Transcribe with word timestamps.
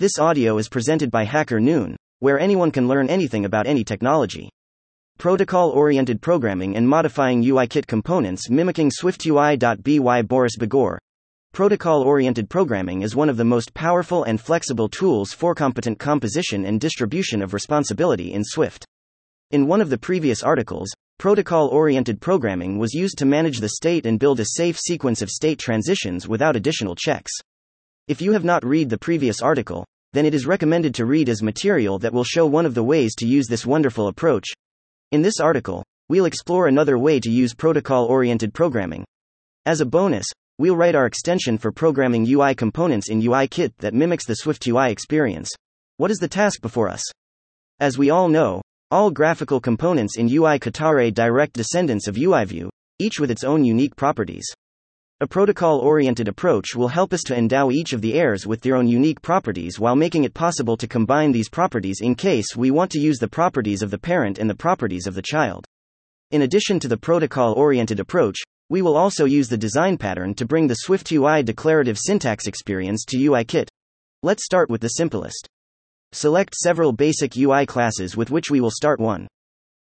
This 0.00 0.18
audio 0.18 0.56
is 0.56 0.70
presented 0.70 1.10
by 1.10 1.24
Hacker 1.24 1.60
Noon, 1.60 1.94
where 2.20 2.40
anyone 2.40 2.70
can 2.70 2.88
learn 2.88 3.10
anything 3.10 3.44
about 3.44 3.66
any 3.66 3.84
technology. 3.84 4.48
Protocol 5.18 5.68
oriented 5.72 6.22
programming 6.22 6.74
and 6.74 6.88
modifying 6.88 7.44
UIKit 7.44 7.86
components 7.86 8.48
mimicking 8.48 8.90
SwiftUI.by 8.90 10.22
Boris 10.22 10.56
Bugor. 10.56 10.96
Protocol 11.52 12.00
oriented 12.00 12.48
programming 12.48 13.02
is 13.02 13.14
one 13.14 13.28
of 13.28 13.36
the 13.36 13.44
most 13.44 13.74
powerful 13.74 14.24
and 14.24 14.40
flexible 14.40 14.88
tools 14.88 15.34
for 15.34 15.54
competent 15.54 15.98
composition 15.98 16.64
and 16.64 16.80
distribution 16.80 17.42
of 17.42 17.52
responsibility 17.52 18.32
in 18.32 18.42
Swift. 18.42 18.86
In 19.50 19.66
one 19.66 19.82
of 19.82 19.90
the 19.90 19.98
previous 19.98 20.42
articles, 20.42 20.88
protocol 21.18 21.68
oriented 21.68 22.22
programming 22.22 22.78
was 22.78 22.94
used 22.94 23.18
to 23.18 23.26
manage 23.26 23.58
the 23.58 23.68
state 23.68 24.06
and 24.06 24.18
build 24.18 24.40
a 24.40 24.46
safe 24.56 24.78
sequence 24.78 25.20
of 25.20 25.28
state 25.28 25.58
transitions 25.58 26.26
without 26.26 26.56
additional 26.56 26.94
checks. 26.94 27.32
If 28.08 28.20
you 28.20 28.32
have 28.32 28.42
not 28.42 28.64
read 28.64 28.90
the 28.90 28.98
previous 28.98 29.40
article, 29.40 29.84
then 30.12 30.26
it 30.26 30.34
is 30.34 30.46
recommended 30.46 30.94
to 30.94 31.06
read 31.06 31.28
as 31.28 31.42
material 31.42 31.98
that 31.98 32.12
will 32.12 32.24
show 32.24 32.46
one 32.46 32.66
of 32.66 32.74
the 32.74 32.82
ways 32.82 33.14
to 33.16 33.26
use 33.26 33.46
this 33.46 33.66
wonderful 33.66 34.08
approach. 34.08 34.48
In 35.12 35.22
this 35.22 35.40
article, 35.40 35.84
we'll 36.08 36.24
explore 36.24 36.66
another 36.66 36.98
way 36.98 37.20
to 37.20 37.30
use 37.30 37.54
protocol 37.54 38.06
oriented 38.06 38.52
programming. 38.52 39.04
As 39.66 39.80
a 39.80 39.86
bonus, 39.86 40.26
we'll 40.58 40.76
write 40.76 40.94
our 40.94 41.06
extension 41.06 41.58
for 41.58 41.70
programming 41.70 42.26
UI 42.28 42.54
components 42.54 43.10
in 43.10 43.22
UIKit 43.22 43.72
that 43.78 43.94
mimics 43.94 44.26
the 44.26 44.34
Swift 44.34 44.66
UI 44.66 44.90
experience. 44.90 45.50
What 45.98 46.10
is 46.10 46.18
the 46.18 46.28
task 46.28 46.60
before 46.60 46.88
us? 46.88 47.02
As 47.78 47.96
we 47.96 48.10
all 48.10 48.28
know, 48.28 48.62
all 48.90 49.10
graphical 49.10 49.60
components 49.60 50.18
in 50.18 50.28
UI 50.28 50.58
Kit 50.58 50.82
are 50.82 51.10
direct 51.10 51.52
descendants 51.52 52.08
of 52.08 52.16
UIView, 52.16 52.68
each 52.98 53.20
with 53.20 53.30
its 53.30 53.44
own 53.44 53.64
unique 53.64 53.94
properties. 53.94 54.46
A 55.22 55.26
protocol 55.26 55.80
oriented 55.80 56.28
approach 56.28 56.74
will 56.74 56.88
help 56.88 57.12
us 57.12 57.20
to 57.24 57.36
endow 57.36 57.70
each 57.70 57.92
of 57.92 58.00
the 58.00 58.14
heirs 58.14 58.46
with 58.46 58.62
their 58.62 58.74
own 58.74 58.88
unique 58.88 59.20
properties 59.20 59.78
while 59.78 59.94
making 59.94 60.24
it 60.24 60.32
possible 60.32 60.78
to 60.78 60.88
combine 60.88 61.30
these 61.30 61.50
properties 61.50 62.00
in 62.00 62.14
case 62.14 62.56
we 62.56 62.70
want 62.70 62.90
to 62.92 62.98
use 62.98 63.18
the 63.18 63.28
properties 63.28 63.82
of 63.82 63.90
the 63.90 63.98
parent 63.98 64.38
and 64.38 64.48
the 64.48 64.54
properties 64.54 65.06
of 65.06 65.12
the 65.12 65.20
child. 65.20 65.66
In 66.30 66.40
addition 66.40 66.80
to 66.80 66.88
the 66.88 66.96
protocol 66.96 67.52
oriented 67.52 68.00
approach, 68.00 68.38
we 68.70 68.80
will 68.80 68.96
also 68.96 69.26
use 69.26 69.50
the 69.50 69.58
design 69.58 69.98
pattern 69.98 70.32
to 70.36 70.46
bring 70.46 70.66
the 70.66 70.86
Swift 70.86 71.12
UI 71.12 71.42
declarative 71.42 71.98
syntax 71.98 72.46
experience 72.46 73.04
to 73.04 73.18
UIKit. 73.18 73.68
Let's 74.22 74.46
start 74.46 74.70
with 74.70 74.80
the 74.80 74.88
simplest. 74.88 75.46
Select 76.12 76.54
several 76.54 76.92
basic 76.92 77.36
UI 77.36 77.66
classes 77.66 78.16
with 78.16 78.30
which 78.30 78.50
we 78.50 78.62
will 78.62 78.70
start 78.70 78.98
1. 78.98 79.28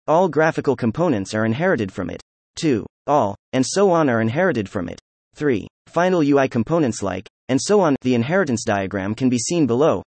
All 0.06 0.30
graphical 0.30 0.75
components 0.75 1.34
are 1.34 1.47
inherited 1.47 1.92
from 1.92 2.12
it. 2.12 2.22
2. 2.58 2.86
All, 3.08 3.36
and 3.52 3.66
so 3.66 3.90
on 3.90 4.12
are 4.12 4.22
inherited 4.22 4.70
from 4.70 4.90
it. 4.90 5.00
3. 5.36 5.67
Final 5.88 6.22
UI 6.22 6.48
components 6.48 7.03
like, 7.03 7.28
and 7.50 7.59
so 7.62 7.81
on. 7.81 7.95
The 8.02 8.16
inheritance 8.16 8.64
diagram 8.64 9.16
can 9.16 9.30
be 9.30 9.38
seen 9.38 9.66
below. 9.67 10.03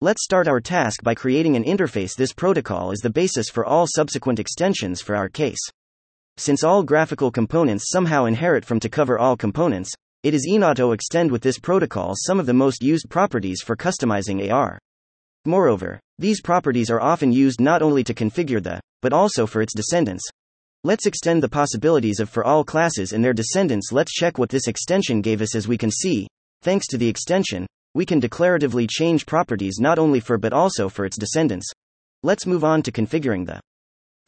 Let's 0.00 0.24
start 0.24 0.48
our 0.48 0.60
task 0.60 1.02
by 1.02 1.14
creating 1.14 1.56
an 1.56 1.64
interface. 1.64 2.16
This 2.16 2.32
protocol 2.32 2.90
is 2.90 3.00
the 3.00 3.10
basis 3.10 3.50
for 3.50 3.66
all 3.66 3.86
subsequent 3.86 4.38
extensions 4.38 5.02
for 5.02 5.14
our 5.14 5.28
case. 5.28 5.60
Since 6.38 6.64
all 6.64 6.82
graphical 6.82 7.30
components 7.30 7.90
somehow 7.90 8.24
inherit 8.24 8.64
from 8.64 8.80
to 8.80 8.88
cover 8.88 9.18
all 9.18 9.36
components, 9.36 9.92
it 10.22 10.32
is 10.32 10.46
Enoto 10.50 10.94
extend 10.94 11.30
with 11.30 11.42
this 11.42 11.58
protocol 11.58 12.14
some 12.16 12.40
of 12.40 12.46
the 12.46 12.54
most 12.54 12.82
used 12.82 13.10
properties 13.10 13.60
for 13.62 13.76
customizing 13.76 14.50
AR. 14.50 14.78
Moreover, 15.44 16.00
these 16.18 16.40
properties 16.40 16.90
are 16.90 17.00
often 17.00 17.32
used 17.32 17.60
not 17.60 17.82
only 17.82 18.04
to 18.04 18.14
configure 18.14 18.62
the, 18.62 18.80
but 19.02 19.12
also 19.12 19.46
for 19.46 19.62
its 19.62 19.74
descendants, 19.74 20.26
Let's 20.82 21.04
extend 21.04 21.42
the 21.42 21.48
possibilities 21.48 22.20
of 22.20 22.30
for 22.30 22.42
all 22.42 22.64
classes 22.64 23.12
and 23.12 23.22
their 23.22 23.34
descendants. 23.34 23.92
Let's 23.92 24.14
check 24.14 24.38
what 24.38 24.48
this 24.48 24.66
extension 24.66 25.20
gave 25.20 25.42
us 25.42 25.54
as 25.54 25.68
we 25.68 25.76
can 25.76 25.90
see. 25.90 26.26
Thanks 26.62 26.86
to 26.86 26.96
the 26.96 27.06
extension, 27.06 27.66
we 27.92 28.06
can 28.06 28.18
declaratively 28.18 28.88
change 28.88 29.26
properties 29.26 29.76
not 29.78 29.98
only 29.98 30.20
for 30.20 30.38
but 30.38 30.54
also 30.54 30.88
for 30.88 31.04
its 31.04 31.18
descendants. 31.18 31.70
Let's 32.22 32.46
move 32.46 32.64
on 32.64 32.82
to 32.84 32.92
configuring 32.92 33.44
the 33.46 33.60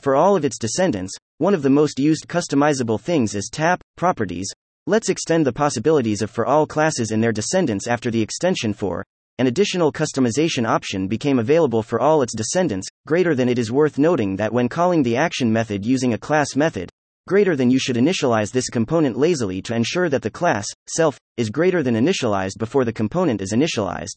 for 0.01 0.15
all 0.15 0.37
of 0.37 0.45
its 0.45 0.59
descendants, 0.59 1.15
one 1.39 1.55
of 1.55 1.63
the 1.63 1.71
most 1.71 1.99
used 1.99 2.27
customizable 2.29 3.01
things 3.01 3.35
is 3.35 3.49
tap 3.51 3.81
properties. 3.97 4.53
Let's 4.87 5.09
extend 5.09 5.47
the 5.47 5.53
possibilities 5.55 6.21
of 6.21 6.31
for 6.31 6.45
all 6.45 6.67
classes 6.67 7.13
and 7.13 7.23
their 7.23 7.33
descendants 7.33 7.87
after 7.87 8.11
the 8.11 8.21
extension 8.21 8.75
for 8.75 9.07
an 9.39 9.47
additional 9.47 9.91
customization 9.91 10.67
option 10.69 11.09
became 11.09 11.39
available 11.39 11.83
for 11.83 12.01
all 12.01 12.23
its 12.23 12.35
descendants, 12.35 12.87
greater 13.07 13.35
than 13.35 13.49
it 13.49 13.59
is 13.59 13.73
worth 13.73 13.99
noting 13.99 14.37
that 14.37 14.53
when 14.53 14.69
calling 14.69 15.03
the 15.03 15.17
action 15.17 15.53
method 15.53 15.85
using 15.87 16.13
a 16.13 16.19
class 16.19 16.55
method, 16.55 16.91
greater 17.27 17.57
than 17.57 17.71
you 17.71 17.79
should 17.79 17.97
initialize 17.97 18.53
this 18.53 18.69
component 18.69 19.17
lazily 19.17 19.63
to 19.63 19.75
ensure 19.75 20.09
that 20.09 20.23
the 20.23 20.31
class, 20.31 20.67
self, 20.89 21.19
is 21.37 21.51
greater 21.51 21.83
than 21.83 21.95
initialized 21.95 22.59
before 22.59 22.85
the 22.85 22.93
component 22.93 23.41
is 23.41 23.53
initialized. 23.53 24.17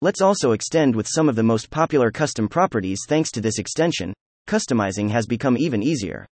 Let's 0.00 0.20
also 0.20 0.52
extend 0.52 0.94
with 0.94 1.08
some 1.08 1.28
of 1.28 1.36
the 1.36 1.42
most 1.42 1.70
popular 1.70 2.10
custom 2.10 2.48
properties 2.48 3.00
thanks 3.08 3.30
to 3.32 3.40
this 3.40 3.58
extension, 3.58 4.12
customizing 4.48 5.10
has 5.10 5.26
become 5.26 5.56
even 5.58 5.82
easier. 5.82 6.26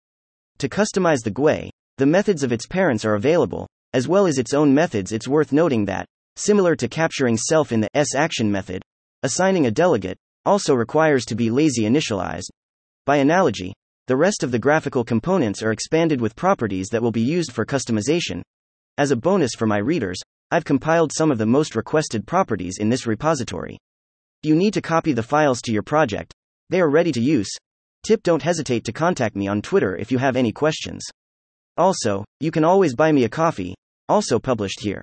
To 0.59 0.69
customize 0.69 1.23
the 1.23 1.31
GUI, 1.31 1.71
the 1.99 2.07
methods 2.07 2.43
of 2.43 2.53
its 2.53 2.67
parents 2.67 3.05
are 3.05 3.15
available, 3.15 3.67
as 3.93 4.09
well 4.09 4.27
as 4.27 4.39
its 4.39 4.55
own 4.55 4.75
methods. 4.75 5.13
It's 5.13 5.29
worth 5.29 5.53
noting 5.53 5.85
that, 5.87 6.07
Similar 6.39 6.77
to 6.77 6.89
capturing 6.89 7.39
self 7.39 7.73
in 7.73 7.81
the 7.81 7.89
S 7.97 8.15
action 8.15 8.51
method, 8.51 8.83
assigning 9.23 9.67
a 9.67 9.71
delegate 9.71 10.19
also 10.45 10.75
requires 10.75 11.25
to 11.25 11.35
be 11.35 11.51
lazy 11.51 11.85
initialized. 11.85 12.51
By 13.07 13.17
analogy, 13.17 13.73
the 14.07 14.17
rest 14.17 14.43
of 14.43 14.51
the 14.51 14.59
graphical 14.59 15.03
components 15.03 15.63
are 15.63 15.73
expanded 15.73 16.21
with 16.21 16.37
properties 16.37 16.89
that 16.89 17.03
will 17.03 17.11
be 17.11 17.23
used 17.23 17.53
for 17.53 17.65
customization. 17.65 18.43
As 18.99 19.11
a 19.11 19.17
bonus 19.17 19.53
for 19.57 19.67
my 19.67 19.79
readers, 19.79 20.19
I've 20.51 20.65
compiled 20.65 21.11
some 21.13 21.31
of 21.31 21.39
the 21.39 21.47
most 21.47 21.75
requested 21.75 22.27
properties 22.27 22.79
in 22.79 22.91
this 22.91 23.07
repository. 23.07 23.79
You 24.43 24.55
need 24.55 24.75
to 24.75 24.83
copy 24.83 25.13
the 25.13 25.23
files 25.23 25.63
to 25.63 25.73
your 25.73 25.83
project. 25.83 26.35
They 26.69 26.81
are 26.83 26.91
ready 26.91 27.13
to 27.13 27.21
use. 27.21 27.49
Tip 28.05 28.23
don't 28.23 28.43
hesitate 28.43 28.85
to 28.85 28.93
contact 28.93 29.37
me 29.37 29.49
on 29.49 29.63
Twitter 29.63 29.97
if 29.97 30.13
you 30.13 30.19
have 30.19 30.37
any 30.37 30.53
questions. 30.53 31.03
Also, 31.79 32.25
you 32.41 32.51
can 32.51 32.63
always 32.63 32.95
buy 32.95 33.11
me 33.11 33.25
a 33.25 33.29
coffee, 33.29 33.75
also 34.09 34.39
published 34.39 34.81
here. 34.81 35.03